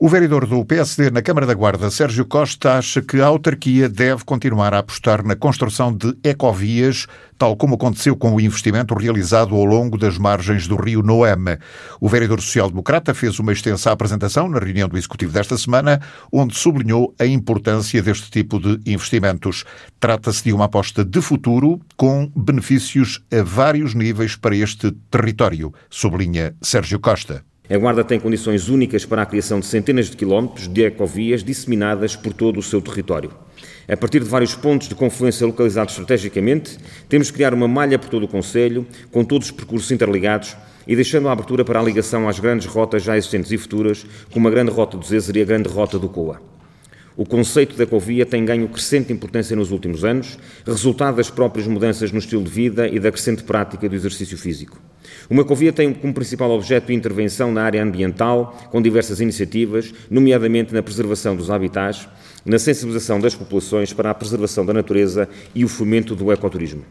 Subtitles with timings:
[0.00, 4.22] O vereador do PSD na Câmara da Guarda, Sérgio Costa, acha que a autarquia deve
[4.22, 9.64] continuar a apostar na construção de ecovias, tal como aconteceu com o investimento realizado ao
[9.64, 11.58] longo das margens do rio Noeme.
[12.00, 17.12] O vereador social-democrata fez uma extensa apresentação na reunião do Executivo desta semana, onde sublinhou
[17.18, 19.64] a importância deste tipo de investimentos.
[19.98, 26.54] Trata-se de uma aposta de futuro com benefícios a vários níveis para este território, sublinha
[26.62, 27.47] Sérgio Costa.
[27.70, 32.16] A Guarda tem condições únicas para a criação de centenas de quilómetros de ecovias disseminadas
[32.16, 33.30] por todo o seu território.
[33.86, 36.78] A partir de vários pontos de confluência localizados estrategicamente,
[37.10, 40.56] temos de criar uma malha por todo o Conselho, com todos os percursos interligados
[40.86, 44.48] e deixando a abertura para a ligação às grandes rotas já existentes e futuras, como
[44.48, 46.40] a Grande Rota do Zezer e a Grande Rota do Coa.
[47.18, 52.12] O conceito da ecovia tem ganho crescente importância nos últimos anos, resultado das próprias mudanças
[52.12, 54.80] no estilo de vida e da crescente prática do exercício físico.
[55.30, 60.82] Uma ecovia tem como principal objeto intervenção na área ambiental, com diversas iniciativas, nomeadamente na
[60.82, 62.08] preservação dos habitats,
[62.44, 66.84] na sensibilização das populações para a preservação da natureza e o fomento do ecoturismo.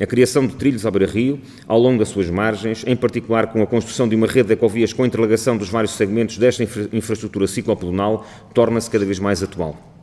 [0.00, 3.66] A criação de trilhos à beira-rio, ao longo das suas margens, em particular com a
[3.66, 7.46] construção de uma rede de ecovias com a interligação dos vários segmentos desta infra infraestrutura
[7.46, 9.93] ciclopedonal, torna-se cada vez mais atual.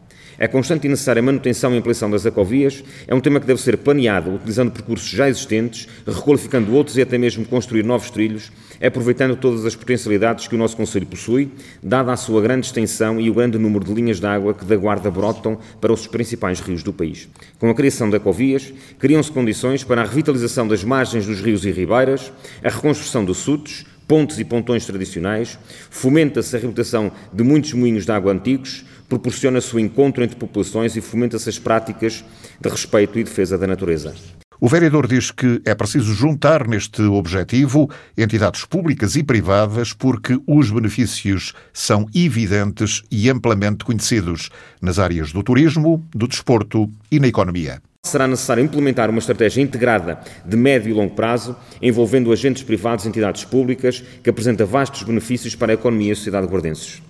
[0.42, 3.78] A constante e necessária manutenção e ampliação das ecovias é um tema que deve ser
[3.78, 8.52] planeado, utilizando percursos já existentes, requalificando outros e até mesmo construir novos trilhos,
[8.84, 11.52] aproveitando todas as potencialidades que o nosso Conselho possui,
[11.84, 14.76] dada a sua grande extensão e o grande número de linhas de água que da
[14.76, 17.30] Guarda brotam para os principais rios do país.
[17.60, 21.72] Com a criação de ecovias, criam-se condições para a revitalização das margens dos rios e
[21.72, 22.34] ribeiras,
[22.64, 25.60] a reconstrução dos SUTs, pontes e pontões tradicionais,
[25.92, 31.02] fomenta-se a reabilitação de muitos moinhos de água antigos, proporciona-se o encontro entre populações e
[31.02, 32.24] fomenta-se as práticas
[32.62, 34.16] de respeito e defesa da natureza.
[34.58, 40.72] O vereador diz que é preciso juntar neste objetivo entidades públicas e privadas porque os
[40.72, 44.50] benefícios são evidentes e amplamente conhecidos
[44.82, 47.82] nas áreas do turismo, do desporto e na economia.
[48.06, 53.10] Será necessário implementar uma estratégia integrada de médio e longo prazo, envolvendo agentes privados e
[53.10, 57.02] entidades públicas, que apresenta vastos benefícios para a economia e a sociedade guardenses.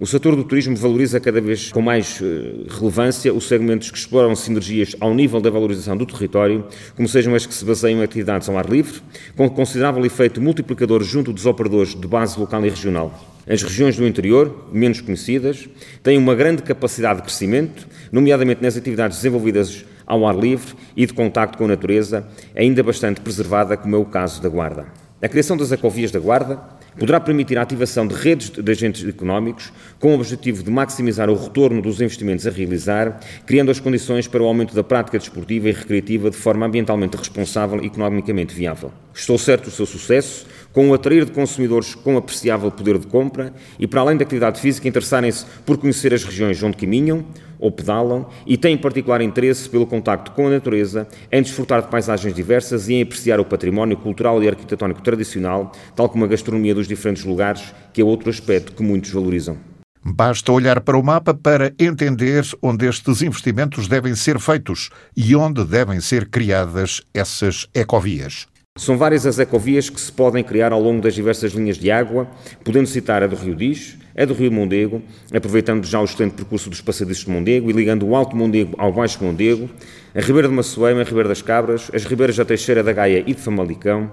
[0.00, 4.34] O setor do turismo valoriza cada vez com mais uh, relevância os segmentos que exploram
[4.34, 6.64] sinergias ao nível da valorização do território,
[6.96, 9.02] como sejam as que se baseiam em atividades ao ar livre,
[9.36, 13.12] com considerável efeito multiplicador junto dos operadores de base local e regional.
[13.46, 15.68] As regiões do interior, menos conhecidas,
[16.02, 21.12] têm uma grande capacidade de crescimento, nomeadamente nas atividades desenvolvidas ao ar livre e de
[21.12, 24.86] contacto com a natureza, ainda bastante preservada, como é o caso da Guarda.
[25.20, 29.72] A criação das ecovias da Guarda poderá permitir a ativação de redes de agentes económicos
[29.98, 34.42] com o objetivo de maximizar o retorno dos investimentos a realizar, criando as condições para
[34.42, 38.92] o aumento da prática desportiva e recreativa de forma ambientalmente responsável e economicamente viável.
[39.14, 43.52] Estou certo do seu sucesso, com o atrair de consumidores com apreciável poder de compra
[43.78, 47.24] e, para além da atividade física, interessarem-se por conhecer as regiões onde caminham
[47.58, 52.34] ou pedalam e têm particular interesse pelo contacto com a natureza, em desfrutar de paisagens
[52.34, 56.88] diversas e em apreciar o património cultural e arquitetónico tradicional, tal como a gastronomia dos
[56.88, 59.58] diferentes lugares, que é outro aspecto que muitos valorizam.
[60.02, 65.62] Basta olhar para o mapa para entender onde estes investimentos devem ser feitos e onde
[65.62, 68.46] devem ser criadas essas ecovias.
[68.78, 72.30] São várias as ecovias que se podem criar ao longo das diversas linhas de água,
[72.64, 75.02] podendo citar a do Rio Diz, a do Rio Mondego,
[75.34, 78.92] aproveitando já o excelente percurso dos passadiços de Mondego e ligando o Alto Mondego ao
[78.92, 79.68] Baixo Mondego,
[80.14, 83.34] a Ribeira de Maçoeima, a Ribeira das Cabras, as Ribeiras da Teixeira da Gaia e
[83.34, 84.10] de Famalicão,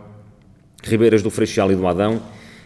[0.83, 2.19] Ribeiras do Freixal e do Adão,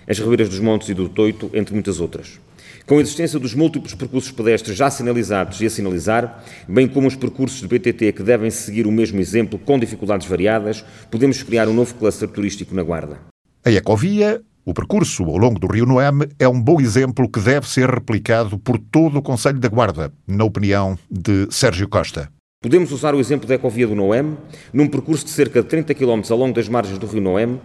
[0.07, 2.39] as Ribeiras dos Montes e do Toito, entre muitas outras.
[2.85, 7.15] Com a existência dos múltiplos percursos pedestres já sinalizados e a sinalizar, bem como os
[7.15, 11.73] percursos de BTT que devem seguir o mesmo exemplo com dificuldades variadas, podemos criar um
[11.73, 13.19] novo cluster turístico na Guarda.
[13.63, 17.67] A Ecovia, o percurso ao longo do Rio Noeme, é um bom exemplo que deve
[17.67, 22.29] ser replicado por todo o Conselho da Guarda, na opinião de Sérgio Costa.
[22.63, 24.37] Podemos usar o exemplo da Ecovia do Noeme,
[24.71, 27.59] num percurso de cerca de 30 km ao longo das margens do Rio Noeme,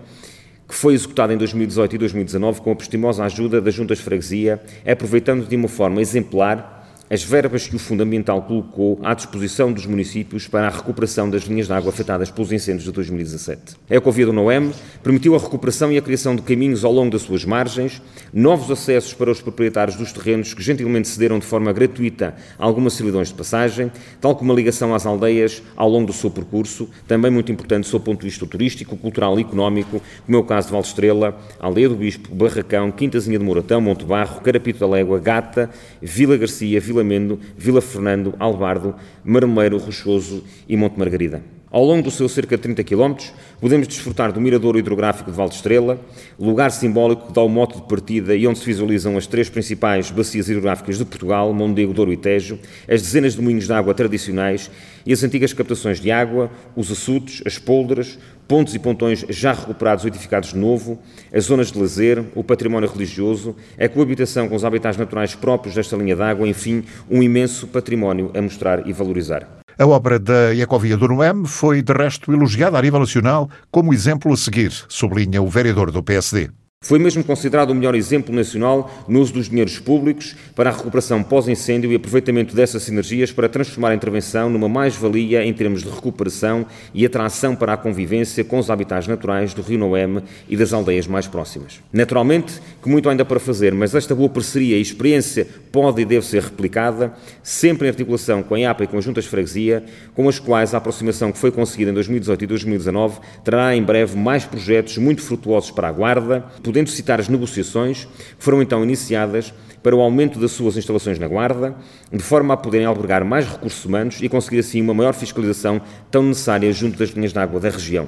[0.68, 4.60] que foi executado em 2018 e 2019 com a prestimosa ajuda das juntas de freguesia,
[4.84, 6.75] aproveitando de uma forma exemplar
[7.08, 11.68] as verbas que o Fundamental colocou à disposição dos municípios para a recuperação das linhas
[11.68, 13.76] de água afetadas pelos incêndios de 2017.
[13.88, 14.72] A Ecovia do Noem
[15.02, 19.14] permitiu a recuperação e a criação de caminhos ao longo das suas margens, novos acessos
[19.14, 23.90] para os proprietários dos terrenos que gentilmente cederam de forma gratuita algumas servidões de passagem,
[24.20, 27.88] tal como a ligação às aldeias ao longo do seu percurso, também muito importante do
[27.88, 31.88] seu ponto de vista turístico, cultural e económico, como é o caso de Valdestrela, Aldeia
[31.88, 35.70] do Bispo, Barracão, Quintazinha de Moratão, Monte Barro, Carapito da Légua, Gata,
[36.02, 38.94] Vila Garcia, Vila Vila Mendo, Vila Fernando, Albardo,
[39.24, 41.42] Marmeiro, Rochoso e Monte Margarida.
[41.76, 43.16] Ao longo do seu cerca de 30 km,
[43.60, 46.00] podemos desfrutar do Miradouro Hidrográfico de Val de Estrela,
[46.40, 50.10] lugar simbólico que dá o mote de partida e onde se visualizam as três principais
[50.10, 52.58] bacias hidrográficas de Portugal, Mondego, Douro e Tejo,
[52.88, 54.70] as dezenas de moinhos de água tradicionais
[55.04, 58.18] e as antigas captações de água, os açudes, as pôlderas,
[58.48, 60.98] pontos e pontões já recuperados ou edificados de novo,
[61.30, 65.94] as zonas de lazer, o património religioso, a coabitação com os habitats naturais próprios desta
[65.94, 69.65] linha d'água, enfim, um imenso património a mostrar e valorizar.
[69.78, 74.32] A obra da Ecovia do Noem foi, de resto, elogiada a nível nacional como exemplo
[74.32, 76.50] a seguir, sublinha o vereador do PSD.
[76.86, 81.20] Foi mesmo considerado o melhor exemplo nacional no uso dos dinheiros públicos para a recuperação
[81.20, 86.64] pós-incêndio e aproveitamento dessas sinergias para transformar a intervenção numa mais-valia em termos de recuperação
[86.94, 91.08] e atração para a convivência com os habitats naturais do Rio Noeme e das aldeias
[91.08, 91.80] mais próximas.
[91.92, 96.24] Naturalmente, que muito ainda para fazer, mas esta boa parceria e experiência pode e deve
[96.24, 97.12] ser replicada,
[97.42, 99.84] sempre em articulação com a IAPA e com as juntas de freguesia,
[100.14, 104.16] com as quais a aproximação que foi conseguida em 2018 e 2019 trará em breve
[104.16, 106.44] mais projetos muito frutuosos para a Guarda,
[106.76, 111.26] podendo citar as negociações que foram então iniciadas para o aumento das suas instalações na
[111.26, 111.74] Guarda,
[112.12, 115.80] de forma a poderem albergar mais recursos humanos e conseguir assim uma maior fiscalização
[116.10, 118.06] tão necessária junto das linhas de água da região.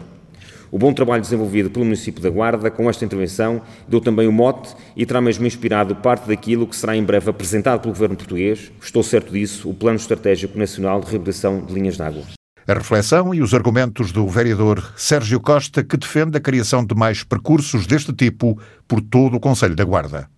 [0.70, 4.76] O bom trabalho desenvolvido pelo município da Guarda com esta intervenção deu também o mote
[4.94, 9.03] e terá mesmo inspirado parte daquilo que será em breve apresentado pelo governo português, estou
[9.03, 12.38] certo disso, o Plano Estratégico Nacional de Reabilitação de Linhas de Água.
[12.69, 17.25] A reflexão e os argumentos do vereador Sérgio Costa, que defende a criação de mais
[17.25, 20.29] percursos deste tipo por todo o Conselho da Guarda.